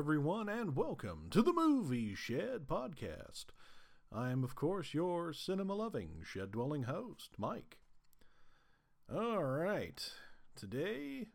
everyone, 0.00 0.48
and 0.48 0.74
welcome 0.74 1.26
to 1.28 1.42
the 1.42 1.52
Movie 1.52 2.14
Shed 2.14 2.66
Podcast. 2.66 3.44
I 4.10 4.30
am, 4.30 4.42
of 4.42 4.54
course, 4.54 4.94
your 4.94 5.34
cinema 5.34 5.74
loving, 5.74 6.22
shed 6.24 6.52
dwelling 6.52 6.84
host, 6.84 7.32
Mike. 7.36 7.76
All 9.14 9.44
right, 9.44 10.02
today 10.56 11.26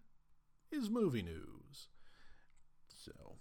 is 0.71 0.89
movie 0.89 1.21
news. 1.21 1.89
So, 2.87 3.35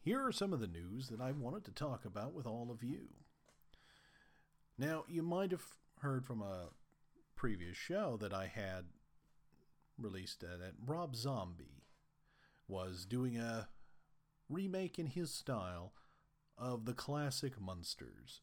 here 0.00 0.26
are 0.26 0.32
some 0.32 0.54
of 0.54 0.60
the 0.60 0.66
news 0.66 1.08
that 1.08 1.20
I 1.20 1.32
wanted 1.32 1.66
to 1.66 1.72
talk 1.72 2.06
about 2.06 2.32
with 2.32 2.46
all 2.46 2.70
of 2.70 2.82
you. 2.82 3.08
Now, 4.78 5.04
you 5.06 5.22
might 5.22 5.50
have 5.50 5.66
heard 6.00 6.24
from 6.24 6.40
a 6.40 6.70
previous 7.36 7.76
show 7.76 8.16
that 8.22 8.32
I 8.32 8.46
had 8.46 8.86
released 9.98 10.40
that 10.40 10.72
Rob 10.82 11.14
Zombie 11.14 11.84
was 12.66 13.04
doing 13.04 13.36
a 13.36 13.68
remake 14.52 14.98
in 14.98 15.06
his 15.06 15.32
style 15.32 15.92
of 16.58 16.84
the 16.84 16.94
classic 16.94 17.60
Munsters. 17.60 18.40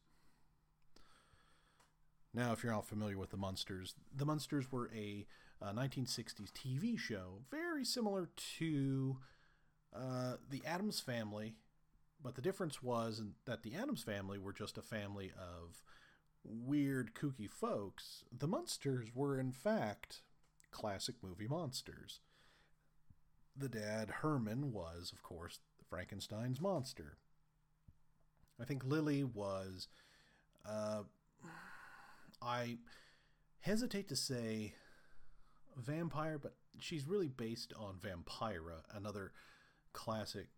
Now, 2.32 2.52
if 2.52 2.62
you're 2.62 2.72
not 2.72 2.86
familiar 2.86 3.18
with 3.18 3.30
the 3.30 3.36
Munsters, 3.36 3.94
the 4.14 4.26
Munsters 4.26 4.70
were 4.70 4.90
a, 4.94 5.26
a 5.60 5.72
1960s 5.72 6.52
TV 6.52 6.98
show 6.98 7.40
very 7.50 7.84
similar 7.84 8.30
to 8.58 9.16
uh, 9.94 10.34
the 10.48 10.62
Addams 10.64 11.00
Family, 11.00 11.54
but 12.22 12.36
the 12.36 12.42
difference 12.42 12.82
was 12.82 13.22
that 13.46 13.62
the 13.62 13.74
Addams 13.74 14.02
Family 14.02 14.38
were 14.38 14.52
just 14.52 14.78
a 14.78 14.82
family 14.82 15.32
of 15.36 15.82
weird, 16.44 17.14
kooky 17.14 17.50
folks. 17.50 18.24
The 18.36 18.46
Munsters 18.46 19.08
were, 19.14 19.38
in 19.38 19.52
fact, 19.52 20.22
classic 20.70 21.16
movie 21.22 21.48
monsters. 21.48 22.20
The 23.56 23.68
dad, 23.68 24.10
Herman, 24.22 24.72
was, 24.72 25.12
of 25.12 25.22
course, 25.22 25.58
Frankenstein's 25.90 26.60
monster. 26.60 27.18
I 28.60 28.64
think 28.64 28.84
Lily 28.84 29.24
was. 29.24 29.88
Uh, 30.66 31.02
I 32.40 32.78
hesitate 33.60 34.08
to 34.08 34.16
say 34.16 34.74
vampire, 35.76 36.38
but 36.38 36.54
she's 36.78 37.06
really 37.06 37.28
based 37.28 37.72
on 37.76 37.96
Vampira, 37.96 38.82
another 38.94 39.32
classic 39.92 40.48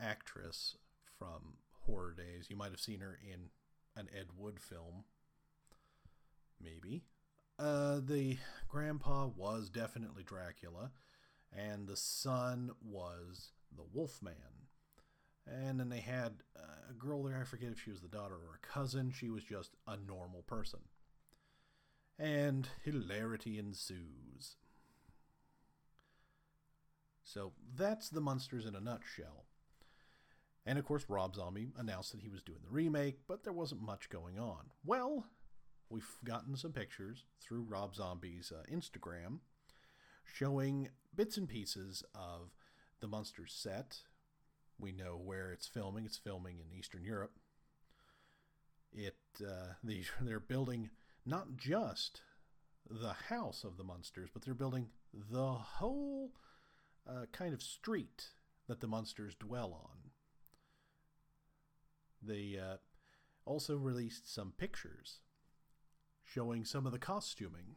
actress 0.00 0.76
from 1.18 1.58
horror 1.86 2.14
days. 2.14 2.46
You 2.48 2.56
might 2.56 2.70
have 2.70 2.80
seen 2.80 3.00
her 3.00 3.18
in 3.22 3.50
an 3.96 4.08
Ed 4.14 4.28
Wood 4.36 4.58
film, 4.60 5.04
maybe. 6.62 7.04
Uh, 7.58 8.00
the 8.04 8.38
grandpa 8.68 9.26
was 9.26 9.70
definitely 9.70 10.24
Dracula, 10.24 10.90
and 11.56 11.86
the 11.86 11.96
son 11.96 12.72
was 12.82 13.52
the 13.76 13.84
Wolfman. 13.92 14.34
And 15.46 15.78
then 15.78 15.90
they 15.90 16.00
had 16.00 16.42
a 16.88 16.92
girl 16.94 17.22
there, 17.22 17.38
I 17.40 17.44
forget 17.44 17.72
if 17.72 17.80
she 17.82 17.90
was 17.90 18.00
the 18.00 18.08
daughter 18.08 18.34
or 18.34 18.58
a 18.62 18.66
cousin. 18.66 19.10
She 19.10 19.28
was 19.28 19.44
just 19.44 19.76
a 19.86 19.96
normal 19.96 20.42
person. 20.42 20.80
And 22.18 22.68
hilarity 22.82 23.58
ensues. 23.58 24.56
So 27.22 27.52
that's 27.76 28.08
the 28.08 28.20
Munsters 28.20 28.66
in 28.66 28.74
a 28.74 28.80
nutshell. 28.80 29.44
And 30.66 30.78
of 30.78 30.84
course, 30.84 31.04
Rob 31.08 31.34
Zombie 31.34 31.68
announced 31.76 32.12
that 32.12 32.22
he 32.22 32.28
was 32.28 32.42
doing 32.42 32.60
the 32.62 32.70
remake, 32.70 33.18
but 33.26 33.44
there 33.44 33.52
wasn't 33.52 33.82
much 33.82 34.08
going 34.08 34.38
on. 34.38 34.70
Well, 34.84 35.26
we've 35.90 36.08
gotten 36.24 36.56
some 36.56 36.72
pictures 36.72 37.24
through 37.40 37.66
Rob 37.68 37.94
Zombie's 37.94 38.52
uh, 38.54 38.62
Instagram 38.72 39.40
showing 40.24 40.88
bits 41.14 41.36
and 41.36 41.48
pieces 41.48 42.02
of 42.14 42.54
the 43.00 43.08
Munsters 43.08 43.52
set. 43.52 43.98
We 44.78 44.92
know 44.92 45.16
where 45.22 45.52
it's 45.52 45.66
filming. 45.66 46.04
It's 46.04 46.16
filming 46.16 46.58
in 46.58 46.76
Eastern 46.76 47.04
Europe. 47.04 47.38
It 48.92 49.16
uh, 49.40 49.74
the, 49.84 50.04
they're 50.20 50.40
building 50.40 50.90
not 51.26 51.56
just 51.56 52.22
the 52.88 53.14
house 53.28 53.64
of 53.64 53.76
the 53.76 53.84
Munsters, 53.84 54.30
but 54.32 54.44
they're 54.44 54.54
building 54.54 54.88
the 55.30 55.52
whole 55.52 56.32
uh, 57.08 57.26
kind 57.32 57.54
of 57.54 57.62
street 57.62 58.30
that 58.66 58.80
the 58.80 58.86
Munsters 58.86 59.34
dwell 59.34 59.72
on. 59.72 60.10
They 62.22 62.58
uh, 62.58 62.76
also 63.44 63.76
released 63.76 64.32
some 64.32 64.52
pictures 64.56 65.20
showing 66.24 66.64
some 66.64 66.86
of 66.86 66.92
the 66.92 66.98
costuming. 66.98 67.76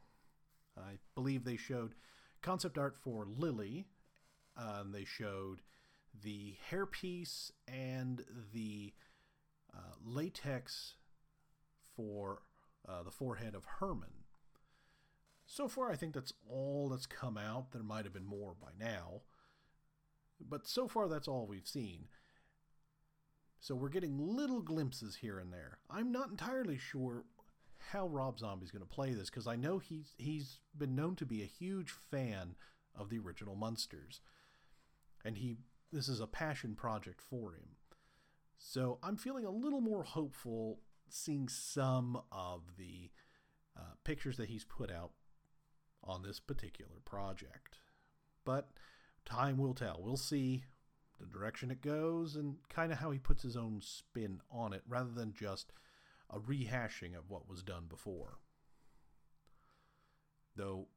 I 0.78 1.00
believe 1.16 1.44
they 1.44 1.58
showed 1.58 1.96
concept 2.42 2.78
art 2.78 2.96
for 2.96 3.26
Lily, 3.26 3.88
um, 4.58 4.92
they 4.92 5.06
showed 5.06 5.62
the 6.24 6.56
hairpiece 6.72 7.52
and 7.68 8.24
the 8.54 8.94
uh, 9.74 9.94
latex 10.04 10.96
for 11.96 12.42
uh, 12.88 13.04
the 13.04 13.12
forehead 13.12 13.56
of 13.56 13.66
Herman. 13.80 14.24
So 15.46 15.68
far, 15.68 15.92
I 15.92 15.96
think 15.96 16.14
that's 16.14 16.34
all 16.50 16.90
that's 16.90 17.06
come 17.06 17.38
out. 17.38 17.72
There 17.72 17.84
might 17.84 18.06
have 18.06 18.14
been 18.14 18.26
more 18.26 18.54
by 18.60 18.72
now. 18.78 19.22
But 20.40 20.68
so 20.68 20.88
far, 20.88 21.08
that's 21.08 21.28
all 21.28 21.48
we've 21.48 21.68
seen. 21.68 22.08
So 23.60 23.74
we're 23.74 23.90
getting 23.90 24.18
little 24.20 24.62
glimpses 24.62 25.18
here 25.18 25.40
and 25.40 25.52
there. 25.52 25.80
I'm 25.90 26.12
not 26.12 26.30
entirely 26.30 26.78
sure 26.78 27.24
how 27.92 28.08
Rob 28.08 28.40
Zombie's 28.40 28.72
going 28.72 28.84
to 28.84 28.88
play 28.88 29.14
this 29.14 29.30
because 29.30 29.48
I 29.48 29.56
know 29.56 29.80
he's 29.80 30.14
he's 30.18 30.60
been 30.78 30.96
known 30.96 31.16
to 31.16 31.26
be 31.26 31.42
a 31.42 31.46
huge 31.46 31.92
fan 31.92 32.56
of 32.96 33.10
the 33.10 33.20
original 33.20 33.56
Munsters 33.56 34.22
and 35.26 35.38
he 35.38 35.58
this 35.92 36.10
is 36.10 36.20
a 36.20 36.28
passion 36.28 36.76
project 36.76 37.22
for 37.22 37.54
him. 37.54 37.76
So 38.58 39.00
I'm 39.02 39.16
feeling 39.16 39.46
a 39.46 39.52
little 39.52 39.82
more 39.82 40.04
hopeful 40.04 40.80
seeing 41.10 41.48
some 41.48 42.22
of 42.32 42.64
the 42.78 43.12
uh, 43.78 43.94
pictures 44.04 44.38
that 44.38 44.50
he's 44.50 44.66
put 44.66 44.92
out 44.92 45.12
on 46.04 46.24
this 46.24 46.40
particular 46.40 46.98
project. 47.06 47.78
But 48.44 48.70
time 49.26 49.58
will 49.58 49.74
tell. 49.74 50.02
We'll 50.02 50.18
see 50.18 50.64
the 51.20 51.26
direction 51.26 51.72
it 51.72 51.82
goes 51.82 52.36
and 52.36 52.58
kind 52.70 52.92
of 52.92 53.00
how 53.00 53.12
he 53.12 53.20
puts 53.20 53.44
his 53.44 53.58
own 53.58 53.82
spin 53.82 54.42
on 54.52 54.74
it 54.74 54.84
rather 54.88 55.12
than 55.12 55.34
just 55.34 55.72
a 56.30 56.40
rehashing 56.40 57.18
of 57.18 57.30
what 57.30 57.50
was 57.50 57.64
done 57.64 57.86
before. 57.90 58.40
Though 60.56 60.88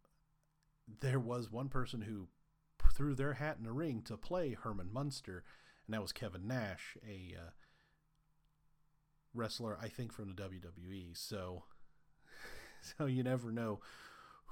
there 1.00 1.20
was 1.20 1.50
one 1.50 1.68
person 1.68 2.02
who 2.02 2.28
threw 2.90 3.14
their 3.14 3.34
hat 3.34 3.56
in 3.58 3.64
the 3.64 3.72
ring 3.72 4.02
to 4.02 4.16
play 4.16 4.54
Herman 4.54 4.92
Munster, 4.92 5.44
and 5.86 5.94
that 5.94 6.02
was 6.02 6.12
Kevin 6.12 6.46
Nash, 6.46 6.96
a 7.06 7.34
uh, 7.36 7.50
wrestler 9.34 9.78
I 9.80 9.88
think 9.88 10.12
from 10.12 10.28
the 10.28 10.42
WWE. 10.42 11.16
So, 11.16 11.64
so 12.98 13.06
you 13.06 13.22
never 13.22 13.50
know 13.52 13.80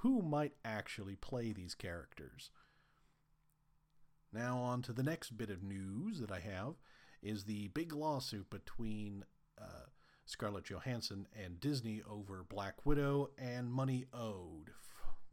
who 0.02 0.22
might 0.22 0.52
actually 0.64 1.16
play 1.16 1.52
these 1.52 1.74
characters. 1.74 2.50
Now 4.32 4.58
on 4.58 4.82
to 4.82 4.92
the 4.92 5.02
next 5.02 5.36
bit 5.36 5.50
of 5.50 5.62
news 5.62 6.20
that 6.20 6.30
I 6.30 6.40
have 6.40 6.74
is 7.22 7.44
the 7.44 7.68
big 7.68 7.92
lawsuit 7.92 8.50
between 8.50 9.24
uh, 9.60 9.86
Scarlett 10.26 10.64
Johansson 10.64 11.26
and 11.34 11.58
Disney 11.58 12.02
over 12.08 12.44
Black 12.48 12.84
Widow 12.84 13.30
and 13.38 13.72
money 13.72 14.04
owed. 14.12 14.70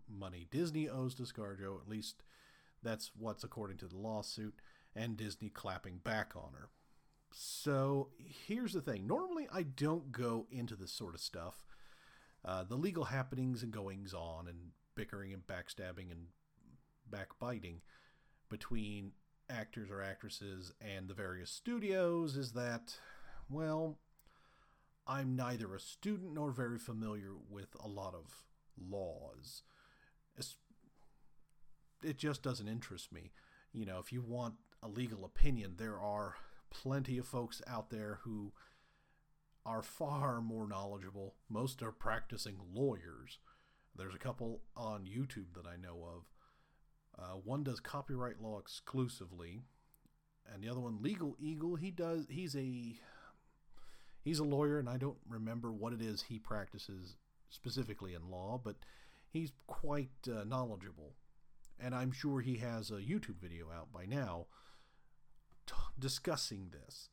Money 0.07 0.47
Disney 0.49 0.87
owes 0.87 1.15
to 1.15 1.23
ScarJo, 1.23 1.81
at 1.81 1.89
least 1.89 2.23
that's 2.85 3.11
what's 3.17 3.43
according 3.43 3.77
to 3.77 3.87
the 3.87 3.97
lawsuit, 3.97 4.53
and 4.95 5.17
Disney 5.17 5.49
clapping 5.49 5.97
back 5.97 6.33
on 6.35 6.51
her. 6.53 6.69
So 7.33 8.09
here's 8.17 8.71
the 8.73 8.81
thing 8.81 9.05
normally, 9.07 9.47
I 9.51 9.63
don't 9.63 10.11
go 10.11 10.47
into 10.49 10.75
this 10.75 10.91
sort 10.91 11.15
of 11.15 11.19
stuff. 11.19 11.65
Uh, 12.45 12.63
the 12.63 12.75
legal 12.75 13.05
happenings 13.05 13.63
and 13.63 13.73
goings 13.73 14.13
on, 14.13 14.47
and 14.47 14.71
bickering 14.95 15.33
and 15.33 15.45
backstabbing 15.45 16.11
and 16.11 16.27
backbiting 17.09 17.81
between 18.49 19.11
actors 19.49 19.89
or 19.91 20.01
actresses 20.01 20.71
and 20.79 21.07
the 21.07 21.13
various 21.13 21.51
studios 21.51 22.35
is 22.37 22.53
that, 22.53 22.97
well, 23.49 23.97
I'm 25.07 25.35
neither 25.35 25.75
a 25.75 25.79
student 25.79 26.33
nor 26.33 26.51
very 26.51 26.79
familiar 26.79 27.33
with 27.49 27.75
a 27.83 27.87
lot 27.87 28.15
of 28.15 28.43
laws 28.77 29.63
it 32.05 32.17
just 32.17 32.43
doesn't 32.43 32.67
interest 32.67 33.11
me. 33.11 33.31
You 33.73 33.85
know, 33.85 33.99
if 33.99 34.13
you 34.13 34.21
want 34.21 34.55
a 34.81 34.87
legal 34.87 35.25
opinion, 35.25 35.75
there 35.77 35.99
are 35.99 36.35
plenty 36.69 37.17
of 37.17 37.27
folks 37.27 37.61
out 37.67 37.89
there 37.89 38.19
who 38.23 38.53
are 39.65 39.81
far 39.81 40.41
more 40.41 40.67
knowledgeable. 40.67 41.35
Most 41.49 41.81
are 41.81 41.91
practicing 41.91 42.57
lawyers. 42.73 43.39
There's 43.95 44.13
a 44.13 44.19
couple 44.19 44.61
on 44.75 45.05
YouTube 45.05 45.53
that 45.55 45.67
I 45.67 45.75
know 45.77 46.03
of. 46.05 46.23
Uh, 47.17 47.37
one 47.43 47.63
does 47.63 47.79
copyright 47.79 48.41
law 48.41 48.59
exclusively, 48.59 49.61
and 50.53 50.61
the 50.61 50.69
other 50.69 50.81
one, 50.81 51.01
Legal 51.01 51.35
Eagle. 51.39 51.75
He 51.75 51.89
does. 51.89 52.25
He's 52.29 52.55
a 52.55 52.95
he's 54.21 54.39
a 54.39 54.43
lawyer, 54.43 54.79
and 54.79 54.89
I 54.89 54.97
don't 54.97 55.17
remember 55.27 55.71
what 55.71 55.93
it 55.93 56.01
is 56.01 56.23
he 56.23 56.39
practices 56.39 57.15
specifically 57.49 58.13
in 58.13 58.29
law, 58.29 58.59
but 58.61 58.75
he's 59.29 59.53
quite 59.65 60.09
uh, 60.27 60.43
knowledgeable 60.43 61.13
and 61.79 61.93
I'm 61.93 62.11
sure 62.11 62.41
he 62.41 62.57
has 62.57 62.91
a 62.91 62.95
YouTube 62.95 63.39
video 63.41 63.67
out 63.71 63.91
by 63.91 64.05
now 64.05 64.47
t- 65.65 65.73
discussing 65.97 66.71
this. 66.71 67.09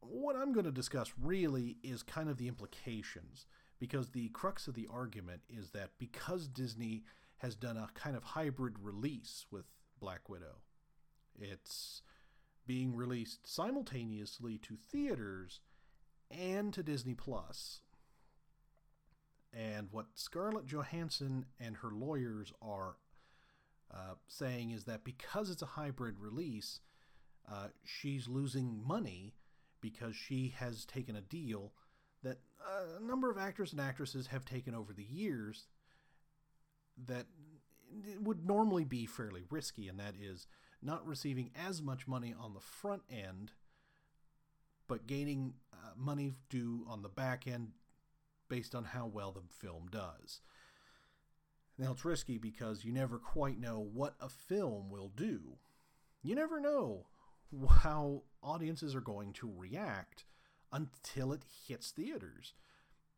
What 0.00 0.36
I'm 0.36 0.52
going 0.52 0.66
to 0.66 0.72
discuss 0.72 1.12
really 1.20 1.76
is 1.82 2.02
kind 2.02 2.28
of 2.28 2.38
the 2.38 2.48
implications, 2.48 3.46
because 3.78 4.10
the 4.10 4.28
crux 4.30 4.66
of 4.66 4.74
the 4.74 4.88
argument 4.90 5.42
is 5.48 5.70
that 5.70 5.90
because 5.98 6.48
Disney 6.48 7.02
has 7.38 7.54
done 7.54 7.76
a 7.76 7.88
kind 7.94 8.16
of 8.16 8.24
hybrid 8.24 8.78
release 8.80 9.46
with 9.50 9.64
Black 10.00 10.28
Widow, 10.28 10.62
it's 11.38 12.02
being 12.66 12.94
released 12.94 13.46
simultaneously 13.46 14.58
to 14.58 14.76
theaters 14.76 15.60
and 16.30 16.72
to 16.72 16.82
Disney 16.82 17.14
Plus. 17.14 17.80
And 19.52 19.88
what 19.90 20.06
Scarlett 20.14 20.66
Johansson 20.66 21.46
and 21.58 21.78
her 21.78 21.90
lawyers 21.90 22.52
are 22.62 22.96
uh, 23.92 24.14
saying 24.28 24.70
is 24.70 24.84
that 24.84 25.04
because 25.04 25.50
it's 25.50 25.62
a 25.62 25.66
hybrid 25.66 26.18
release, 26.18 26.80
uh, 27.50 27.68
she's 27.84 28.28
losing 28.28 28.82
money 28.86 29.34
because 29.80 30.14
she 30.14 30.54
has 30.58 30.84
taken 30.84 31.16
a 31.16 31.20
deal 31.20 31.72
that 32.22 32.38
a 32.98 33.02
number 33.02 33.30
of 33.30 33.38
actors 33.38 33.72
and 33.72 33.80
actresses 33.80 34.28
have 34.28 34.44
taken 34.44 34.74
over 34.74 34.92
the 34.92 35.04
years 35.04 35.66
that 37.06 37.26
would 38.20 38.46
normally 38.46 38.84
be 38.84 39.06
fairly 39.06 39.42
risky, 39.50 39.88
and 39.88 39.98
that 39.98 40.14
is 40.20 40.46
not 40.82 41.06
receiving 41.06 41.50
as 41.56 41.82
much 41.82 42.06
money 42.06 42.34
on 42.38 42.54
the 42.54 42.60
front 42.60 43.02
end, 43.10 43.52
but 44.86 45.06
gaining 45.06 45.54
uh, 45.72 45.92
money 45.96 46.34
due 46.48 46.84
on 46.88 47.02
the 47.02 47.08
back 47.08 47.46
end 47.46 47.68
based 48.48 48.74
on 48.74 48.84
how 48.84 49.06
well 49.06 49.32
the 49.32 49.42
film 49.48 49.88
does. 49.90 50.40
Now, 51.80 51.92
it's 51.92 52.04
risky 52.04 52.36
because 52.36 52.84
you 52.84 52.92
never 52.92 53.18
quite 53.18 53.58
know 53.58 53.80
what 53.80 54.14
a 54.20 54.28
film 54.28 54.90
will 54.90 55.10
do. 55.16 55.56
You 56.22 56.34
never 56.34 56.60
know 56.60 57.06
how 57.66 58.24
audiences 58.42 58.94
are 58.94 59.00
going 59.00 59.32
to 59.32 59.50
react 59.56 60.26
until 60.70 61.32
it 61.32 61.46
hits 61.66 61.90
theaters. 61.90 62.52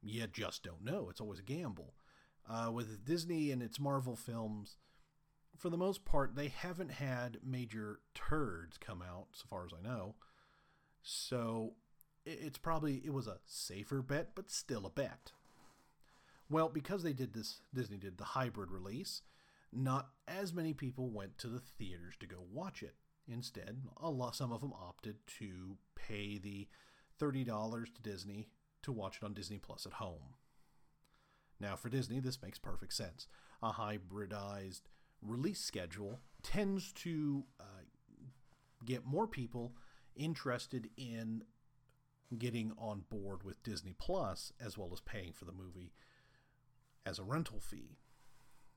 You 0.01 0.29
just 0.29 0.63
don't 0.63 0.85
know. 0.85 1.09
It's 1.11 1.21
always 1.21 1.41
a 1.41 1.43
gamble. 1.43 1.95
Uh, 2.49 2.71
with 2.73 3.05
Disney 3.05 3.51
and 3.51 3.65
its 3.65 3.81
Marvel 3.81 4.15
films, 4.15 4.77
for 5.57 5.69
the 5.69 5.77
most 5.77 6.05
part, 6.05 6.37
they 6.37 6.49
haven't 6.49 6.93
had 6.93 7.39
major 7.45 7.99
turds 8.15 8.79
come 8.79 9.03
out, 9.03 9.27
so 9.33 9.45
far 9.51 9.65
as 9.65 9.73
I 9.77 9.83
know. 9.83 10.15
So 11.03 11.73
it's 12.25 12.59
probably 12.59 13.03
it 13.05 13.13
was 13.13 13.27
a 13.27 13.39
safer 13.45 14.03
bet, 14.03 14.37
but 14.37 14.53
still 14.53 14.87
a 14.87 14.91
bet. 14.91 15.33
Well, 16.53 16.69
because 16.69 17.03
they 17.03 17.15
did 17.15 17.33
this, 17.33 17.63
Disney 17.73 17.97
did 17.97 18.19
the 18.19 18.25
hybrid 18.25 18.71
release. 18.71 19.23
Not 19.73 20.11
as 20.29 20.53
many 20.53 20.75
people 20.75 21.09
went 21.09 21.39
to 21.39 21.49
the 21.49 21.61
theaters 21.61 22.15
to 22.21 22.27
go 22.27 22.45
watch 22.53 22.83
it. 22.83 22.95
Instead, 23.27 23.79
a 23.97 24.11
lot, 24.11 24.37
some 24.37 24.53
of 24.53 24.61
them 24.61 24.75
opted 24.75 25.17
to 25.39 25.79
pay 25.95 26.37
the 26.37 26.69
thirty 27.19 27.43
dollars 27.43 27.89
to 27.95 28.03
Disney 28.03 28.49
to 28.83 28.93
watch 28.93 29.17
it 29.17 29.25
on 29.25 29.33
Disney 29.33 29.57
Plus 29.59 29.87
at 29.87 29.95
home. 29.95 30.35
Now, 31.59 31.75
for 31.75 31.89
Disney, 31.89 32.21
this 32.21 32.43
makes 32.43 32.59
perfect 32.59 32.93
sense. 32.93 33.27
A 33.63 33.71
hybridized 33.73 34.83
release 35.23 35.61
schedule 35.61 36.21
tends 36.43 36.93
to 36.93 37.45
uh, 37.61 37.85
get 38.85 39.07
more 39.07 39.27
people 39.27 39.73
interested 40.17 40.91
in 40.99 41.45
getting 42.37 42.73
on 42.77 43.05
board 43.09 43.43
with 43.43 43.63
Disney 43.63 43.95
Plus 43.97 44.53
as 44.63 44.77
well 44.77 44.91
as 44.93 45.01
paying 45.01 45.33
for 45.33 45.47
the 45.47 45.53
movie 45.53 45.93
as 47.05 47.19
a 47.19 47.25
rental 47.25 47.61
fee. 47.61 47.99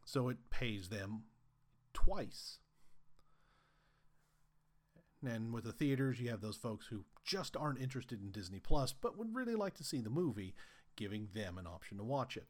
So 0.05 0.29
it 0.29 0.37
pays 0.49 0.89
them 0.89 1.23
twice. 1.93 2.59
And 5.25 5.53
with 5.53 5.63
the 5.63 5.71
theaters, 5.71 6.19
you 6.19 6.29
have 6.29 6.41
those 6.41 6.57
folks 6.57 6.87
who 6.87 7.05
just 7.23 7.57
aren't 7.57 7.81
interested 7.81 8.21
in 8.21 8.31
Disney 8.31 8.59
Plus 8.59 8.93
but 8.93 9.17
would 9.17 9.35
really 9.35 9.55
like 9.55 9.73
to 9.75 9.83
see 9.83 10.01
the 10.01 10.09
movie, 10.09 10.53
giving 10.95 11.29
them 11.33 11.57
an 11.57 11.65
option 11.65 11.97
to 11.97 12.03
watch 12.03 12.37
it. 12.37 12.47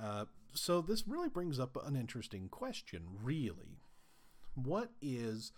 Uh, 0.00 0.24
so 0.54 0.80
this 0.80 1.06
really 1.06 1.28
brings 1.28 1.58
up 1.60 1.76
an 1.86 1.96
interesting 1.96 2.48
question, 2.48 3.02
really. 3.22 3.80
What 4.54 4.90
is 5.02 5.52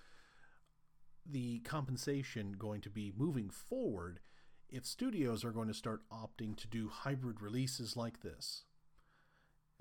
the 1.24 1.60
compensation 1.60 2.52
going 2.58 2.80
to 2.80 2.90
be 2.90 3.12
moving 3.16 3.50
forward 3.50 4.20
if 4.70 4.84
studios 4.84 5.44
are 5.44 5.50
going 5.50 5.68
to 5.68 5.74
start 5.74 6.02
opting 6.12 6.56
to 6.56 6.66
do 6.68 6.88
hybrid 6.88 7.40
releases 7.40 7.96
like 7.96 8.22
this? 8.22 8.64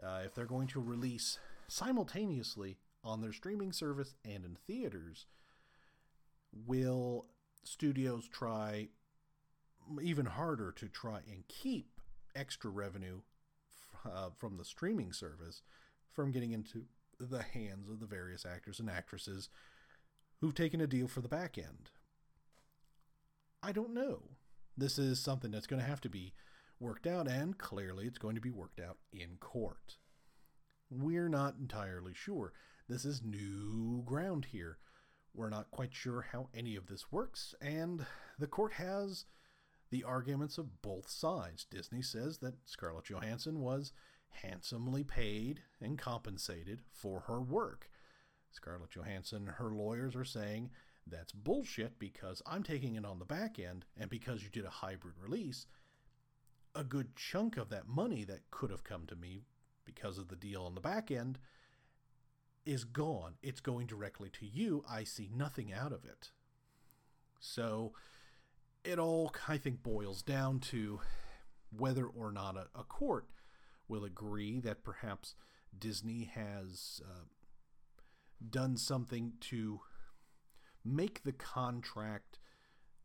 Uh, 0.01 0.21
if 0.25 0.35
they're 0.35 0.45
going 0.45 0.67
to 0.67 0.79
release 0.79 1.39
simultaneously 1.67 2.77
on 3.03 3.21
their 3.21 3.33
streaming 3.33 3.71
service 3.71 4.15
and 4.23 4.45
in 4.45 4.57
theaters, 4.67 5.25
will 6.65 7.25
studios 7.63 8.27
try 8.27 8.87
even 10.01 10.25
harder 10.25 10.71
to 10.71 10.87
try 10.87 11.19
and 11.29 11.47
keep 11.47 12.01
extra 12.35 12.69
revenue 12.69 13.21
uh, 14.05 14.29
from 14.37 14.57
the 14.57 14.65
streaming 14.65 15.11
service 15.11 15.61
from 16.11 16.31
getting 16.31 16.51
into 16.51 16.83
the 17.19 17.41
hands 17.41 17.89
of 17.89 17.99
the 17.99 18.05
various 18.05 18.45
actors 18.45 18.79
and 18.79 18.89
actresses 18.89 19.49
who've 20.39 20.55
taken 20.55 20.81
a 20.81 20.87
deal 20.87 21.07
for 21.07 21.21
the 21.21 21.27
back 21.27 21.57
end. 21.57 21.89
I 23.63 23.71
don't 23.71 23.93
know. 23.93 24.23
This 24.77 24.99
is 24.99 25.19
something 25.19 25.49
that's 25.51 25.67
going 25.67 25.81
to 25.81 25.87
have 25.87 26.01
to 26.01 26.09
be 26.09 26.33
worked 26.79 27.07
out, 27.07 27.27
and 27.27 27.57
clearly 27.57 28.05
it's 28.05 28.19
going 28.19 28.35
to 28.35 28.41
be 28.41 28.51
worked 28.51 28.79
out 28.79 28.97
in 29.11 29.37
court. 29.39 29.97
We're 30.89 31.29
not 31.29 31.55
entirely 31.59 32.13
sure. 32.13 32.53
This 32.87 33.03
is 33.03 33.23
new 33.23 34.03
ground 34.05 34.45
here. 34.51 34.77
We're 35.33 35.49
not 35.49 35.71
quite 35.71 35.93
sure 35.93 36.27
how 36.31 36.49
any 36.53 36.75
of 36.75 36.87
this 36.87 37.11
works, 37.11 37.55
and 37.59 38.05
the 38.37 38.47
court 38.47 38.73
has 38.73 39.25
the 39.89 40.03
arguments 40.03 40.57
of 40.57 40.81
both 40.81 41.09
sides. 41.09 41.65
Disney 41.69 42.01
says 42.01 42.37
that 42.39 42.55
Scarlett 42.65 43.05
Johansson 43.05 43.61
was 43.61 43.93
handsomely 44.29 45.03
paid 45.03 45.61
and 45.81 45.97
compensated 45.97 46.81
for 46.91 47.21
her 47.21 47.41
work. 47.41 47.89
Scarlett 48.51 48.91
Johansson 48.91 49.47
her 49.57 49.71
lawyers 49.71 50.15
are 50.15 50.25
saying 50.25 50.69
that's 51.09 51.31
bullshit 51.31 51.99
because 51.99 52.41
I'm 52.45 52.63
taking 52.63 52.95
it 52.95 53.05
on 53.05 53.19
the 53.19 53.25
back 53.25 53.59
end, 53.59 53.85
and 53.99 54.09
because 54.09 54.43
you 54.43 54.49
did 54.49 54.65
a 54.65 54.69
hybrid 54.69 55.15
release, 55.21 55.65
a 56.75 56.83
good 56.83 57.15
chunk 57.15 57.57
of 57.57 57.69
that 57.69 57.87
money 57.87 58.23
that 58.23 58.51
could 58.51 58.69
have 58.69 58.83
come 58.83 59.05
to 59.07 59.15
me 59.15 59.43
because 59.85 60.17
of 60.17 60.27
the 60.27 60.35
deal 60.35 60.63
on 60.63 60.75
the 60.75 60.81
back 60.81 61.09
end 61.09 61.39
is 62.65 62.83
gone. 62.83 63.35
It's 63.41 63.61
going 63.61 63.87
directly 63.87 64.29
to 64.31 64.45
you. 64.45 64.83
I 64.89 65.03
see 65.03 65.29
nothing 65.33 65.73
out 65.73 65.93
of 65.93 66.03
it. 66.03 66.31
So 67.39 67.93
it 68.83 68.99
all, 68.99 69.33
I 69.47 69.57
think, 69.57 69.81
boils 69.81 70.21
down 70.21 70.59
to 70.71 70.99
whether 71.75 72.05
or 72.05 72.31
not 72.31 72.55
a, 72.57 72.67
a 72.77 72.83
court 72.83 73.27
will 73.87 74.03
agree 74.03 74.59
that 74.59 74.83
perhaps 74.83 75.35
Disney 75.77 76.29
has 76.33 77.01
uh, 77.03 77.25
done 78.49 78.77
something 78.77 79.33
to 79.41 79.81
make 80.87 81.23
the 81.23 81.31
contract 81.31 82.39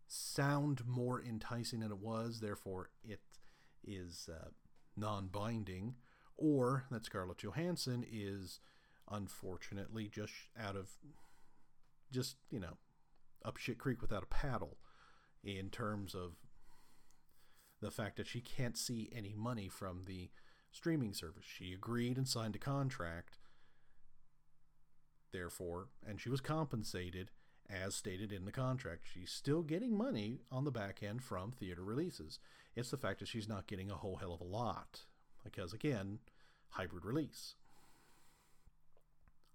sound 0.07 0.83
more 0.87 1.23
enticing 1.23 1.81
than 1.81 1.91
it 1.91 1.99
was, 1.99 2.41
therefore 2.41 2.91
it 3.03 3.21
is 3.85 4.29
uh, 4.33 4.49
non 4.97 5.29
binding, 5.29 5.95
or 6.37 6.85
that 6.91 7.05
Scarlett 7.05 7.39
Johansson 7.39 8.05
is 8.11 8.61
unfortunately 9.11 10.09
just 10.09 10.33
out 10.59 10.77
of 10.77 10.91
just, 12.11 12.37
you 12.51 12.61
know, 12.61 12.77
up 13.45 13.57
shit 13.57 13.79
creek 13.79 14.01
without 14.01 14.23
a 14.23 14.27
paddle 14.27 14.77
in 15.43 15.71
terms 15.71 16.15
of 16.15 16.37
the 17.81 17.91
fact 17.91 18.17
that 18.17 18.27
she 18.27 18.41
can't 18.41 18.79
see 18.79 19.11
any 19.15 19.35
money 19.37 19.69
from 19.69 20.05
the 20.07 20.31
streaming 20.71 21.15
service. 21.15 21.45
She 21.45 21.73
agreed 21.73 22.17
and 22.17 22.29
signed 22.29 22.55
a 22.55 22.59
contract, 22.59 23.39
therefore, 25.33 25.89
and 26.07 26.21
she 26.21 26.31
was 26.31 26.41
compensated 26.41 27.31
as 27.73 27.95
stated 27.95 28.33
in 28.33 28.45
the 28.45 28.53
contract. 28.53 29.07
She's 29.13 29.31
still 29.31 29.63
getting 29.63 29.97
money 29.97 30.41
on 30.51 30.65
the 30.65 30.71
back 30.71 31.03
end 31.03 31.23
from 31.23 31.53
theater 31.53 31.83
releases. 31.83 32.39
It's 32.75 32.91
the 32.91 32.97
fact 32.97 33.21
that 33.21 33.29
she's 33.29 33.49
not 33.49 33.67
getting 33.67 33.91
a 33.91 33.97
whole 33.97 34.17
hell 34.17 34.33
of 34.33 34.41
a 34.41 34.45
lot, 34.45 35.03
because 35.45 35.73
again, 35.73 36.19
hybrid 36.71 37.05
release. 37.05 37.55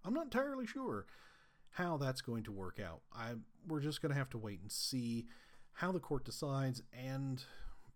I'm 0.04 0.14
not 0.14 0.26
entirely 0.26 0.66
sure 0.66 1.06
how 1.72 1.98
that's 1.98 2.22
going 2.22 2.44
to 2.44 2.52
work 2.52 2.80
out. 2.80 3.02
I 3.14 3.34
we're 3.68 3.82
just 3.82 4.02
going 4.02 4.12
to 4.12 4.18
have 4.18 4.30
to 4.32 4.38
wait 4.38 4.62
and 4.62 4.72
see 4.72 5.28
how 5.74 5.92
the 5.92 6.00
court 6.00 6.26
decides, 6.26 6.82
and 6.98 7.44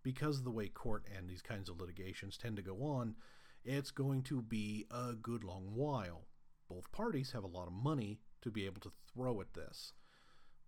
because 0.03 0.39
of 0.39 0.43
the 0.43 0.51
way 0.51 0.67
court 0.67 1.05
and 1.15 1.29
these 1.29 1.41
kinds 1.41 1.69
of 1.69 1.79
litigations 1.79 2.37
tend 2.37 2.57
to 2.57 2.61
go 2.61 2.83
on, 2.83 3.15
it's 3.63 3.91
going 3.91 4.23
to 4.23 4.41
be 4.41 4.85
a 4.91 5.13
good 5.13 5.43
long 5.43 5.71
while. 5.73 6.23
Both 6.67 6.91
parties 6.91 7.31
have 7.31 7.43
a 7.43 7.47
lot 7.47 7.67
of 7.67 7.73
money 7.73 8.19
to 8.41 8.51
be 8.51 8.65
able 8.65 8.81
to 8.81 8.91
throw 9.13 9.39
at 9.41 9.53
this. 9.53 9.93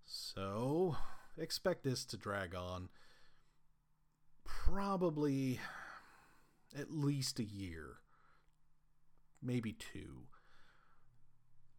So, 0.05 0.97
expect 1.37 1.83
this 1.83 2.05
to 2.05 2.17
drag 2.17 2.55
on 2.55 2.89
probably 4.45 5.59
at 6.77 6.91
least 6.91 7.39
a 7.39 7.43
year, 7.43 7.97
maybe 9.41 9.73
two. 9.73 10.27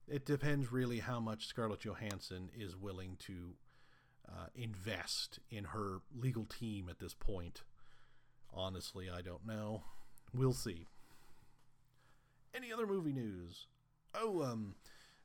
it 0.07 0.27
depends 0.27 0.71
really 0.71 0.99
how 1.01 1.19
much 1.19 1.47
Scarlett 1.47 1.81
Johansson 1.81 2.51
is 2.55 2.77
willing 2.77 3.17
to 3.21 3.55
uh, 4.29 4.47
invest 4.55 5.39
in 5.51 5.65
her 5.65 6.01
legal 6.15 6.45
team 6.45 6.89
at 6.89 6.99
this 6.99 7.15
point. 7.15 7.63
Honestly, 8.53 9.09
I 9.11 9.23
don't 9.23 9.47
know. 9.47 9.83
We'll 10.33 10.53
see. 10.53 10.87
Any 12.55 12.73
other 12.73 12.87
movie 12.87 13.13
news? 13.13 13.67
Oh, 14.15 14.43
um, 14.43 14.75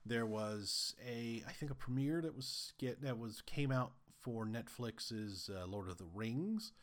there 0.10 0.26
was 0.26 0.96
a 1.08 1.44
I 1.48 1.52
think 1.52 1.72
a 1.72 1.76
premiere 1.76 2.22
that 2.22 2.36
was 2.36 2.74
get 2.78 3.02
that 3.04 3.18
was 3.18 3.42
came 3.46 3.72
out 3.72 3.94
for 4.22 4.46
Netflix's 4.46 5.50
uh, 5.50 5.66
Lord 5.66 5.88
of 5.88 5.98
the 5.98 6.08
Rings, 6.14 6.74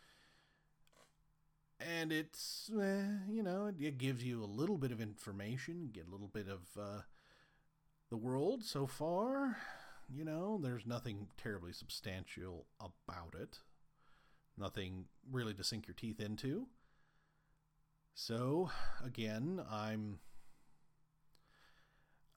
and 1.78 2.12
it's 2.12 2.70
eh, 2.80 3.02
you 3.28 3.42
know 3.42 3.66
it, 3.66 3.74
it, 3.80 3.98
gives 3.98 4.24
you 4.24 4.42
a 4.42 4.46
little 4.46 4.78
bit 4.78 4.92
of 4.92 5.00
information, 5.00 5.90
get 5.92 6.06
a 6.06 6.10
little 6.10 6.28
bit 6.28 6.48
of 6.48 6.60
uh, 6.80 7.02
the 8.08 8.16
world 8.16 8.64
so 8.64 8.86
far. 8.86 9.56
You 10.08 10.24
know, 10.24 10.60
there's 10.62 10.86
nothing 10.86 11.26
terribly 11.36 11.72
substantial 11.72 12.66
about 12.80 13.34
it, 13.34 13.58
nothing 14.56 15.06
really 15.30 15.52
to 15.54 15.64
sink 15.64 15.88
your 15.88 15.96
teeth 15.96 16.20
into. 16.20 16.68
So 18.14 18.70
again, 19.04 19.60
I'm 19.70 20.20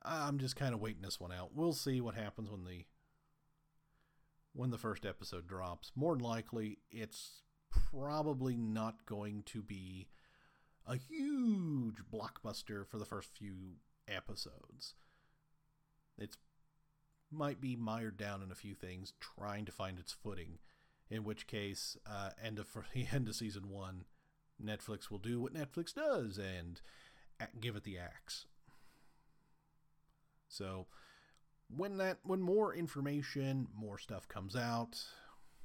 I'm 0.03 0.37
just 0.37 0.55
kind 0.55 0.73
of 0.73 0.79
waiting 0.79 1.01
this 1.01 1.19
one 1.19 1.31
out. 1.31 1.51
We'll 1.53 1.73
see 1.73 2.01
what 2.01 2.15
happens 2.15 2.49
when 2.49 2.63
the 2.63 2.85
when 4.53 4.71
the 4.71 4.77
first 4.77 5.05
episode 5.05 5.47
drops. 5.47 5.91
More 5.95 6.15
than 6.15 6.23
likely, 6.23 6.79
it's 6.91 7.43
probably 7.91 8.55
not 8.55 9.05
going 9.05 9.43
to 9.47 9.61
be 9.61 10.07
a 10.87 10.95
huge 10.95 11.97
blockbuster 12.11 12.87
for 12.87 12.97
the 12.97 13.05
first 13.05 13.29
few 13.37 13.75
episodes. 14.07 14.95
It's 16.17 16.37
might 17.31 17.61
be 17.61 17.75
mired 17.75 18.17
down 18.17 18.41
in 18.41 18.51
a 18.51 18.55
few 18.55 18.73
things, 18.73 19.13
trying 19.19 19.65
to 19.65 19.71
find 19.71 19.99
its 19.99 20.11
footing. 20.11 20.57
In 21.11 21.23
which 21.23 21.47
case, 21.47 21.97
uh, 22.05 22.31
end 22.43 22.59
of 22.59 22.67
the 22.93 23.07
end 23.11 23.27
of 23.27 23.35
season 23.35 23.69
one, 23.69 24.05
Netflix 24.63 25.09
will 25.09 25.19
do 25.19 25.39
what 25.39 25.53
Netflix 25.53 25.93
does 25.93 26.37
and 26.37 26.81
give 27.59 27.75
it 27.75 27.83
the 27.83 27.97
axe. 27.97 28.45
So 30.49 30.87
when 31.73 31.97
that 31.97 32.17
when 32.23 32.41
more 32.41 32.75
information, 32.75 33.67
more 33.73 33.97
stuff 33.97 34.27
comes 34.27 34.55
out, 34.55 35.01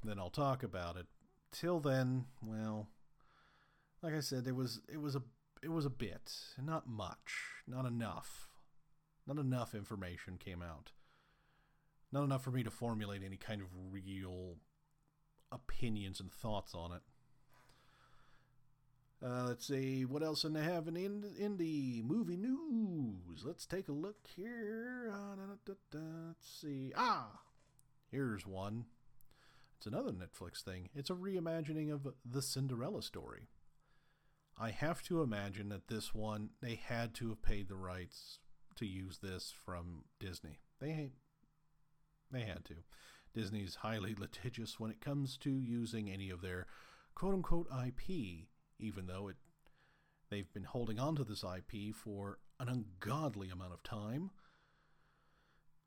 then 0.05 0.19
I'll 0.19 0.31
talk 0.31 0.63
about 0.63 0.97
it. 0.97 1.07
Till 1.51 1.81
then, 1.81 2.27
well, 2.43 2.89
like 4.03 4.15
I 4.15 4.21
said, 4.21 4.47
it 4.47 4.55
was 4.55 4.81
it 4.93 5.01
was 5.01 5.17
a 5.17 5.23
it 5.63 5.71
was 5.71 5.87
a 5.87 5.91
bit, 5.91 6.33
not 6.63 6.87
much, 6.87 7.35
not 7.67 7.87
enough. 7.87 8.49
Not 9.27 9.39
enough 9.39 9.75
information 9.75 10.37
came 10.37 10.61
out. 10.61 10.93
Not 12.13 12.25
enough 12.25 12.45
for 12.45 12.51
me 12.51 12.63
to 12.63 12.71
formulate 12.71 13.23
any 13.25 13.39
kind 13.39 13.63
of 13.63 13.69
real 13.91 14.57
opinions 15.51 16.21
and 16.21 16.31
thoughts 16.31 16.75
on 16.75 16.93
it. 16.93 17.01
Uh, 19.25 19.45
let's 19.49 19.67
see 19.67 20.05
what 20.05 20.23
else 20.23 20.45
in 20.45 20.53
they 20.53 20.63
have 20.63 20.87
in, 20.87 20.97
in, 20.97 21.25
in 21.39 21.57
the 21.57 22.03
movie 22.03 22.37
news. 22.37 23.43
Let's 23.43 23.65
take 23.65 23.89
a 23.89 23.93
look 23.93 24.19
here. 24.37 25.11
Uh, 25.11 25.37
da, 25.37 25.43
da, 25.65 25.73
da, 25.91 25.99
let's 26.29 26.61
see. 26.61 26.93
Ah, 26.95 27.41
here's 28.11 28.47
one. 28.47 28.85
It's 29.79 29.87
another 29.87 30.13
Netflix 30.13 30.63
thing. 30.63 30.91
It's 30.95 31.09
a 31.09 31.15
reimagining 31.15 31.91
of 31.91 32.07
the 32.25 32.43
Cinderella 32.43 33.03
story. 33.03 33.49
I 34.61 34.71
have 34.71 35.03
to 35.05 35.23
imagine 35.23 35.71
that 35.71 35.89
this 35.89 36.15
one 36.15 36.51
they 36.61 36.75
had 36.75 37.15
to 37.15 37.31
have 37.31 37.43
paid 37.43 37.69
the 37.69 37.77
rights 37.77 38.41
to 38.77 38.85
use 38.85 39.19
this 39.19 39.55
from 39.65 40.05
Disney. 40.21 40.59
They 40.81 41.13
they 42.31 42.43
had 42.43 42.65
to. 42.67 42.75
Disney's 43.33 43.77
highly 43.77 44.15
litigious 44.19 44.79
when 44.79 44.91
it 44.91 45.01
comes 45.01 45.39
to 45.39 45.51
using 45.51 46.11
any 46.11 46.29
of 46.29 46.43
their 46.43 46.67
quote 47.15 47.35
unquote 47.35 47.69
IP 47.87 48.49
even 48.79 49.07
though 49.07 49.29
it 49.29 49.37
they've 50.31 50.53
been 50.53 50.65
holding 50.65 50.99
on 50.99 51.15
to 51.17 51.25
this 51.25 51.45
IP 51.45 51.95
for 51.95 52.39
an 52.59 52.69
ungodly 52.69 53.51
amount 53.51 53.73
of 53.73 53.83
time. 53.83 54.31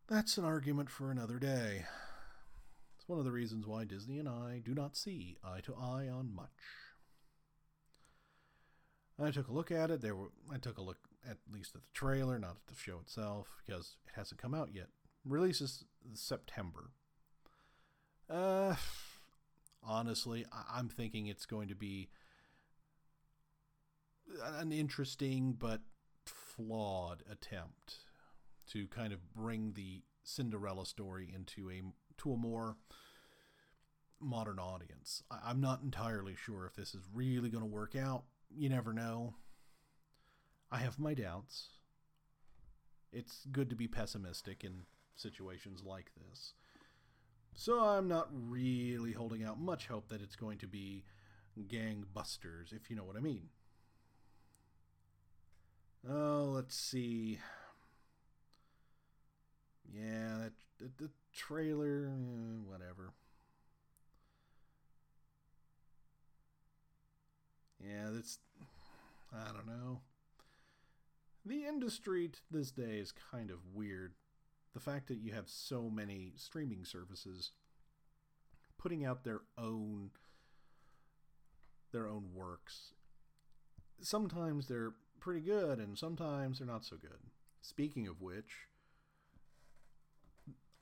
That's 0.08 0.38
an 0.38 0.46
argument 0.46 0.90
for 0.90 1.12
another 1.12 1.38
day. 1.38 1.86
It's 2.98 3.08
one 3.08 3.20
of 3.20 3.26
the 3.26 3.32
reasons 3.32 3.68
why 3.68 3.84
Disney 3.84 4.20
and 4.20 4.30
I 4.30 4.62
do 4.64 4.74
not 4.74 4.96
see 4.96 5.38
eye 5.44 5.60
to 5.66 5.76
eye 5.76 6.08
on 6.08 6.34
much. 6.34 6.50
I 9.20 9.32
took 9.32 9.48
a 9.48 9.54
look 9.54 9.72
at 9.72 9.90
it. 9.90 10.02
There 10.02 10.16
were 10.16 10.32
I 10.54 10.58
took 10.58 10.78
a 10.78 10.84
look 10.84 10.98
at 11.30 11.38
least 11.52 11.76
at 11.76 11.82
the 11.82 11.88
trailer, 11.94 12.38
not 12.40 12.52
at 12.52 12.68
the 12.68 12.80
show 12.80 13.00
itself, 13.00 13.48
because 13.66 13.98
it 14.08 14.14
hasn't 14.16 14.42
come 14.42 14.54
out 14.54 14.70
yet. 14.74 14.88
Releases 15.26 15.84
September. 16.14 16.92
Uh, 18.30 18.76
honestly, 19.84 20.46
I'm 20.72 20.88
thinking 20.88 21.28
it's 21.28 21.46
going 21.46 21.68
to 21.70 21.76
be 21.76 22.10
an 24.60 24.72
interesting 24.72 25.54
but 25.54 25.82
flawed 26.26 27.24
attempt 27.30 27.98
to 28.72 28.88
kind 28.88 29.14
of 29.14 29.34
bring 29.34 29.74
the 29.74 30.04
Cinderella 30.24 30.86
story 30.86 31.32
into 31.34 31.70
a 31.70 31.82
to 32.22 32.34
a 32.34 32.38
more 32.38 32.76
modern 34.20 34.60
audience. 34.60 35.24
I'm 35.32 35.62
not 35.62 35.82
entirely 35.84 36.36
sure 36.36 36.66
if 36.66 36.76
this 36.76 36.94
is 36.94 37.04
really 37.14 37.50
going 37.50 37.64
to 37.64 37.70
work 37.70 37.96
out. 37.96 38.24
You 38.50 38.70
never 38.70 38.94
know. 38.94 39.36
I 40.72 40.80
have 40.80 41.00
my 41.00 41.14
doubts. 41.14 41.70
It's 43.12 43.46
good 43.52 43.70
to 43.70 43.76
be 43.76 43.88
pessimistic 43.88 44.64
in 44.64 44.82
situations 45.16 45.84
like 45.86 46.12
this. 46.16 46.54
So 47.54 47.80
I'm 47.80 48.08
not 48.08 48.28
really 48.32 49.14
holding 49.14 49.44
out 49.44 49.60
much 49.60 49.88
hope 49.88 50.10
that 50.10 50.22
it's 50.22 50.36
going 50.36 50.58
to 50.60 50.68
be 50.68 51.06
gangbusters, 51.68 52.74
if 52.74 52.90
you 52.90 52.96
know 52.96 53.04
what 53.04 53.16
I 53.16 53.20
mean. 53.20 53.50
Oh, 56.10 56.52
let's 56.54 56.76
see. 56.76 57.40
Yeah, 59.94 60.38
that, 60.44 60.54
the, 60.80 61.06
the 61.06 61.10
trailer, 61.36 62.06
eh, 62.06 62.60
whatever. 62.66 63.14
Yeah, 67.84 68.10
that's. 68.12 68.40
I 69.34 69.52
don't 69.52 69.68
know. 69.68 70.00
The 71.46 71.66
industry 71.66 72.30
to 72.30 72.40
this 72.52 72.72
day 72.72 73.00
is 73.00 73.14
kind 73.32 73.52
of 73.52 73.60
weird. 73.74 74.14
The 74.74 74.80
fact 74.80 75.08
that 75.08 75.18
you 75.18 75.34
have 75.34 75.50
so 75.50 75.90
many 75.90 76.34
streaming 76.38 76.86
services 76.86 77.52
putting 78.78 79.06
out 79.06 79.24
their 79.24 79.42
own 79.58 80.12
their 81.92 82.08
own 82.08 82.30
works. 82.34 82.94
Sometimes 84.02 84.68
they're 84.68 84.94
pretty 85.20 85.42
good, 85.42 85.80
and 85.80 85.98
sometimes 85.98 86.60
they're 86.60 86.68
not 86.68 86.86
so 86.86 86.96
good. 86.98 87.20
Speaking 87.62 88.08
of 88.08 88.22
which, 88.22 88.68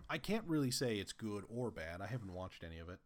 I 0.10 0.18
can't 0.18 0.46
really 0.48 0.72
say 0.72 0.96
it's 0.96 1.14
good 1.14 1.44
or 1.50 1.72
bad. 1.72 2.02
I 2.02 2.08
haven't 2.08 2.34
watched 2.34 2.64
any 2.64 2.80
of 2.80 2.90
it. 2.90 3.00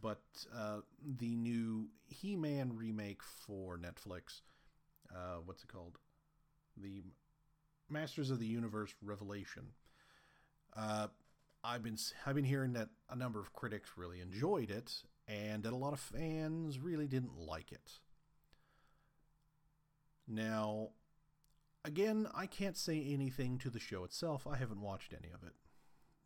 But 0.00 0.22
uh, 0.54 0.78
the 1.00 1.36
new 1.36 1.88
He 2.08 2.34
Man 2.34 2.72
remake 2.74 3.22
for 3.22 3.78
Netflix, 3.78 4.40
uh, 5.14 5.38
what's 5.44 5.62
it 5.62 5.68
called? 5.68 5.98
The 6.76 7.04
Masters 7.88 8.30
of 8.30 8.40
the 8.40 8.46
Universe 8.46 8.94
Revelation. 9.00 9.68
Uh, 10.76 11.06
I've 11.62 11.82
been 11.82 11.96
I've 12.26 12.34
been 12.34 12.44
hearing 12.44 12.72
that 12.74 12.88
a 13.08 13.16
number 13.16 13.40
of 13.40 13.52
critics 13.52 13.90
really 13.96 14.20
enjoyed 14.20 14.70
it, 14.70 14.92
and 15.28 15.62
that 15.62 15.72
a 15.72 15.76
lot 15.76 15.92
of 15.92 16.00
fans 16.00 16.78
really 16.78 17.06
didn't 17.06 17.38
like 17.38 17.72
it. 17.72 17.92
Now, 20.28 20.90
again, 21.84 22.28
I 22.34 22.46
can't 22.46 22.76
say 22.76 23.02
anything 23.08 23.58
to 23.58 23.70
the 23.70 23.80
show 23.80 24.04
itself. 24.04 24.46
I 24.46 24.56
haven't 24.56 24.80
watched 24.80 25.12
any 25.12 25.32
of 25.32 25.42
it. 25.42 25.54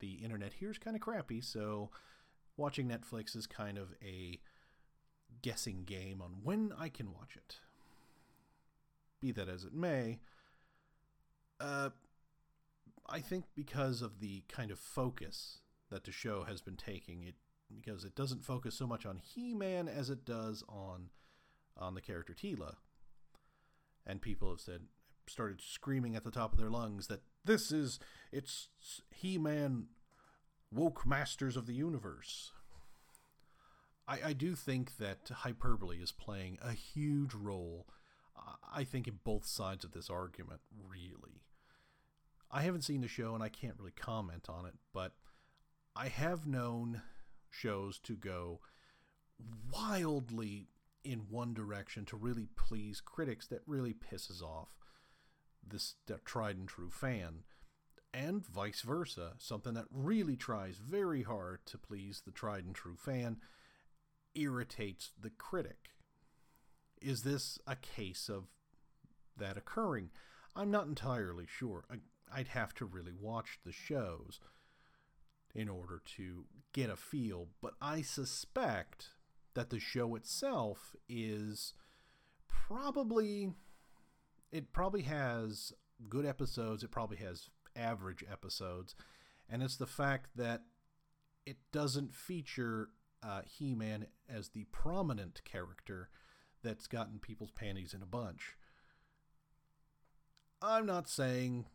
The 0.00 0.14
internet 0.14 0.54
here 0.54 0.70
is 0.70 0.78
kind 0.78 0.96
of 0.96 1.02
crappy, 1.02 1.42
so 1.42 1.90
watching 2.56 2.88
Netflix 2.88 3.36
is 3.36 3.46
kind 3.46 3.76
of 3.76 3.94
a 4.02 4.40
guessing 5.42 5.84
game 5.84 6.22
on 6.22 6.36
when 6.42 6.72
I 6.78 6.88
can 6.88 7.12
watch 7.12 7.36
it. 7.36 7.56
Be 9.20 9.32
that 9.32 9.48
as 9.48 9.64
it 9.64 9.74
may, 9.74 10.20
uh, 11.60 11.90
I 13.06 13.20
think 13.20 13.44
because 13.54 14.00
of 14.00 14.20
the 14.20 14.44
kind 14.48 14.70
of 14.70 14.78
focus 14.78 15.58
that 15.90 16.04
the 16.04 16.12
show 16.12 16.44
has 16.44 16.62
been 16.62 16.76
taking, 16.76 17.24
it 17.24 17.34
because 17.74 18.04
it 18.04 18.14
doesn't 18.14 18.44
focus 18.44 18.74
so 18.74 18.86
much 18.86 19.06
on 19.06 19.18
He-Man 19.18 19.88
as 19.88 20.10
it 20.10 20.24
does 20.24 20.64
on 20.68 21.10
on 21.76 21.94
the 21.94 22.00
character 22.00 22.34
Teela, 22.34 22.74
and 24.06 24.22
people 24.22 24.50
have 24.50 24.60
said 24.60 24.82
started 25.26 25.60
screaming 25.60 26.16
at 26.16 26.24
the 26.24 26.30
top 26.30 26.52
of 26.52 26.58
their 26.58 26.70
lungs 26.70 27.06
that 27.06 27.22
this 27.44 27.70
is 27.70 27.98
it's 28.32 28.68
He-Man 29.10 29.86
woke 30.72 31.06
masters 31.06 31.56
of 31.56 31.66
the 31.66 31.74
universe. 31.74 32.52
I, 34.06 34.18
I 34.26 34.32
do 34.32 34.54
think 34.54 34.96
that 34.98 35.30
hyperbole 35.32 35.98
is 35.98 36.12
playing 36.12 36.58
a 36.62 36.72
huge 36.72 37.34
role. 37.34 37.86
Uh, 38.36 38.54
I 38.72 38.84
think 38.84 39.06
in 39.06 39.20
both 39.24 39.46
sides 39.46 39.84
of 39.84 39.92
this 39.92 40.10
argument, 40.10 40.60
really. 40.88 41.42
I 42.50 42.62
haven't 42.62 42.82
seen 42.82 43.00
the 43.00 43.08
show 43.08 43.34
and 43.34 43.42
I 43.42 43.48
can't 43.48 43.76
really 43.78 43.92
comment 43.92 44.46
on 44.48 44.66
it, 44.66 44.74
but 44.92 45.12
I 45.94 46.08
have 46.08 46.46
known 46.46 47.02
shows 47.50 47.98
to 48.00 48.14
go 48.14 48.60
wildly 49.72 50.68
in 51.04 51.26
one 51.30 51.54
direction 51.54 52.04
to 52.04 52.16
really 52.16 52.48
please 52.56 53.00
critics 53.00 53.46
that 53.46 53.62
really 53.66 53.94
pisses 53.94 54.42
off 54.42 54.68
this 55.66 55.94
tried 56.24 56.56
and 56.56 56.68
true 56.68 56.90
fan 56.90 57.42
and 58.12 58.44
vice 58.46 58.82
versa 58.82 59.32
something 59.38 59.74
that 59.74 59.84
really 59.90 60.36
tries 60.36 60.76
very 60.76 61.22
hard 61.22 61.60
to 61.66 61.78
please 61.78 62.22
the 62.24 62.32
tried 62.32 62.64
and 62.64 62.74
true 62.74 62.96
fan 62.96 63.36
irritates 64.34 65.12
the 65.20 65.30
critic. 65.30 65.90
Is 67.00 67.22
this 67.22 67.58
a 67.66 67.76
case 67.76 68.28
of 68.28 68.44
that 69.36 69.56
occurring? 69.56 70.10
I'm 70.54 70.70
not 70.70 70.86
entirely 70.86 71.46
sure. 71.48 71.84
I'd 72.32 72.48
have 72.48 72.74
to 72.74 72.84
really 72.84 73.12
watch 73.18 73.58
the 73.64 73.72
shows 73.72 74.40
in 75.54 75.68
order 75.68 76.00
to 76.16 76.44
get 76.72 76.90
a 76.90 76.96
feel 76.96 77.48
but 77.60 77.74
i 77.80 78.00
suspect 78.00 79.08
that 79.60 79.68
the 79.68 79.78
show 79.78 80.14
itself 80.14 80.96
is 81.06 81.74
probably 82.48 83.52
it 84.50 84.72
probably 84.72 85.02
has 85.02 85.74
good 86.08 86.24
episodes 86.24 86.82
it 86.82 86.90
probably 86.90 87.18
has 87.18 87.50
average 87.76 88.24
episodes 88.32 88.94
and 89.50 89.62
it's 89.62 89.76
the 89.76 89.86
fact 89.86 90.30
that 90.34 90.62
it 91.44 91.58
doesn't 91.72 92.14
feature 92.14 92.88
uh, 93.22 93.42
he-man 93.44 94.06
as 94.34 94.48
the 94.48 94.64
prominent 94.72 95.42
character 95.44 96.08
that's 96.62 96.86
gotten 96.86 97.18
people's 97.18 97.50
panties 97.50 97.92
in 97.92 98.02
a 98.02 98.06
bunch. 98.06 98.56
I'm 100.62 100.86
not 100.86 101.06
saying 101.06 101.66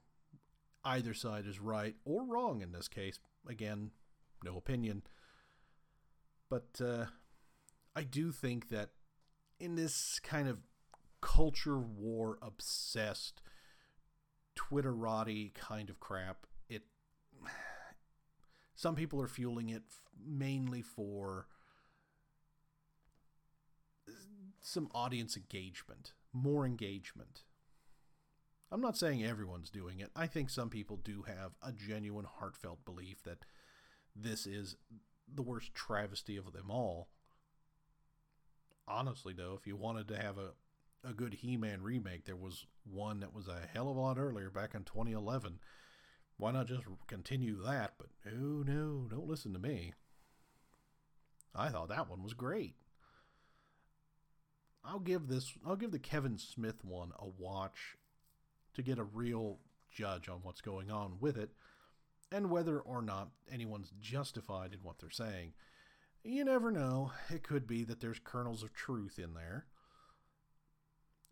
either 0.84 1.14
side 1.14 1.46
is 1.46 1.60
right 1.60 1.96
or 2.04 2.26
wrong 2.26 2.62
in 2.62 2.72
this 2.72 2.88
case. 2.88 3.20
Again 3.48 3.92
no 4.44 4.58
opinion. 4.58 5.04
But 6.50 6.82
uh, 6.84 7.06
I 7.96 8.04
do 8.04 8.32
think 8.32 8.70
that 8.70 8.90
in 9.60 9.76
this 9.76 10.20
kind 10.20 10.48
of 10.48 10.60
culture 11.22 11.80
war 11.80 12.38
obsessed, 12.42 13.42
Twitterati 14.56 15.54
kind 15.54 15.90
of 15.90 16.00
crap, 16.00 16.46
it 16.70 16.84
some 18.76 18.96
people 18.96 19.22
are 19.22 19.28
fueling 19.28 19.70
it 19.70 19.84
mainly 20.26 20.82
for 20.82 21.48
some 24.62 24.90
audience 24.94 25.38
engagement, 25.38 26.14
more 26.34 26.66
engagement. 26.66 27.44
I'm 28.72 28.82
not 28.82 28.98
saying 28.98 29.24
everyone's 29.24 29.70
doing 29.70 30.00
it. 30.00 30.10
I 30.16 30.28
think 30.28 30.50
some 30.50 30.70
people 30.70 30.98
do 30.98 31.24
have 31.28 31.52
a 31.62 31.72
genuine, 31.72 32.26
heartfelt 32.26 32.84
belief 32.84 33.24
that 33.24 33.46
this 34.16 34.46
is 34.46 34.76
the 35.34 35.44
worst 35.44 35.74
travesty 35.74 36.36
of 36.36 36.52
them 36.52 36.70
all 36.70 37.10
honestly, 38.88 39.34
though, 39.34 39.58
if 39.60 39.68
you 39.68 39.76
wanted 39.76 40.08
to 40.10 40.18
have 40.18 40.38
a, 40.38 40.52
a 41.08 41.14
good 41.14 41.34
He 41.34 41.58
Man 41.58 41.82
remake, 41.82 42.26
there 42.26 42.36
was 42.36 42.66
one 42.84 43.20
that 43.20 43.34
was 43.34 43.48
a 43.48 43.68
hell 43.74 43.90
of 43.90 43.98
a 43.98 44.00
lot 44.00 44.18
earlier, 44.18 44.50
back 44.50 44.76
in 44.76 44.84
2011. 44.84 45.60
Why 46.38 46.52
not 46.52 46.68
just 46.68 46.84
continue 47.08 47.62
that? 47.64 47.94
But 47.98 48.08
no, 48.26 48.64
no, 48.64 49.08
don't 49.10 49.28
listen 49.28 49.54
to 49.54 49.60
me. 49.60 49.94
I 51.54 51.70
thought 51.70 51.90
that 51.90 52.10
one 52.10 52.22
was 52.22 52.34
great. 52.34 52.76
I'll 54.84 55.00
give 55.00 55.28
this, 55.28 55.54
I'll 55.66 55.78
give 55.78 55.92
the 55.92 56.00
Kevin 56.00 56.38
Smith 56.38 56.84
one 56.84 57.12
a 57.18 57.28
watch 57.28 57.98
to 58.76 58.84
get 58.84 59.00
a 59.00 59.04
real 59.04 59.60
judge 59.90 60.30
on 60.30 60.40
what's 60.44 60.62
going 60.62 60.92
on 60.92 61.18
with 61.20 61.38
it 61.38 61.52
and 62.32 62.50
whether 62.50 62.80
or 62.80 63.02
not 63.02 63.30
anyone's 63.52 63.94
justified 64.02 64.74
in 64.74 64.80
what 64.84 65.00
they're 65.00 65.10
saying 65.10 65.54
you 66.26 66.44
never 66.44 66.72
know. 66.72 67.12
It 67.30 67.44
could 67.44 67.68
be 67.68 67.84
that 67.84 68.02
there's 68.02 68.20
kernels 68.24 68.64
of 68.64 68.74
truth 68.74 69.20
in 69.20 69.34
there. 69.34 69.66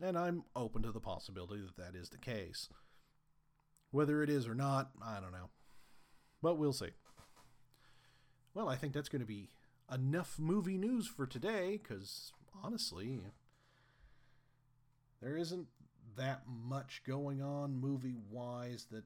And 0.01 0.17
I'm 0.17 0.43
open 0.55 0.83
to 0.83 0.91
the 0.91 0.99
possibility 0.99 1.61
that 1.61 1.77
that 1.77 1.97
is 1.97 2.09
the 2.09 2.17
case. 2.17 2.69
Whether 3.91 4.23
it 4.23 4.29
is 4.29 4.47
or 4.47 4.55
not, 4.55 4.91
I 5.03 5.19
don't 5.19 5.31
know. 5.31 5.49
But 6.41 6.57
we'll 6.57 6.73
see. 6.73 6.89
Well, 8.53 8.69
I 8.69 8.75
think 8.75 8.93
that's 8.93 9.09
going 9.09 9.21
to 9.21 9.25
be 9.25 9.49
enough 9.91 10.37
movie 10.39 10.77
news 10.77 11.07
for 11.07 11.25
today 11.25 11.79
because 11.81 12.31
honestly, 12.63 13.21
there 15.21 15.37
isn't 15.37 15.67
that 16.17 16.43
much 16.47 17.01
going 17.05 17.41
on 17.41 17.79
movie 17.79 18.15
wise 18.29 18.87
that 18.91 19.05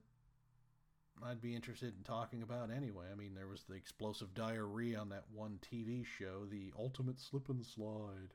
I'd 1.23 1.41
be 1.41 1.56
interested 1.56 1.93
in 1.97 2.03
talking 2.03 2.41
about 2.41 2.69
anyway. 2.71 3.06
I 3.12 3.15
mean, 3.15 3.34
there 3.36 3.47
was 3.47 3.63
the 3.63 3.75
explosive 3.75 4.34
diarrhea 4.34 4.99
on 4.99 5.10
that 5.10 5.25
one 5.34 5.60
TV 5.62 6.06
show, 6.06 6.45
The 6.49 6.71
Ultimate 6.77 7.19
Slip 7.19 7.49
and 7.49 7.65
Slide. 7.65 8.34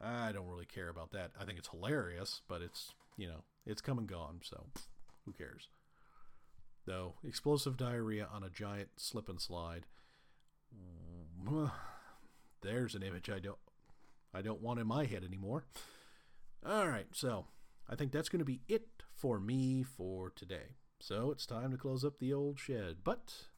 I 0.00 0.32
don't 0.32 0.48
really 0.48 0.66
care 0.66 0.88
about 0.88 1.12
that. 1.12 1.32
I 1.38 1.44
think 1.44 1.58
it's 1.58 1.68
hilarious, 1.68 2.42
but 2.48 2.62
it's, 2.62 2.94
you 3.16 3.28
know, 3.28 3.44
it's 3.66 3.80
come 3.80 3.98
and 3.98 4.08
gone, 4.08 4.40
so 4.42 4.66
who 5.24 5.32
cares? 5.32 5.68
Though, 6.86 7.14
explosive 7.24 7.76
diarrhea 7.76 8.26
on 8.32 8.42
a 8.42 8.50
giant 8.50 8.88
slip 8.96 9.28
and 9.28 9.40
slide. 9.40 9.86
There's 12.62 12.94
an 12.94 13.02
image 13.02 13.28
I 13.30 13.38
don't 13.38 13.58
I 14.34 14.40
don't 14.40 14.62
want 14.62 14.80
in 14.80 14.86
my 14.86 15.04
head 15.04 15.24
anymore. 15.24 15.64
All 16.66 16.88
right, 16.88 17.06
so 17.12 17.46
I 17.88 17.96
think 17.96 18.12
that's 18.12 18.28
going 18.28 18.38
to 18.38 18.44
be 18.44 18.62
it 18.68 18.88
for 19.14 19.38
me 19.38 19.82
for 19.82 20.30
today. 20.30 20.76
So 21.02 21.32
it's 21.32 21.46
time 21.46 21.72
to 21.72 21.76
close 21.76 22.04
up 22.04 22.20
the 22.20 22.32
old 22.32 22.60
shed. 22.60 22.98
But 23.02 23.48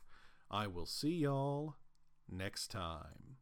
I 0.50 0.66
will 0.66 0.86
see 0.86 1.10
y'all 1.10 1.74
next 2.26 2.70
time. 2.70 3.33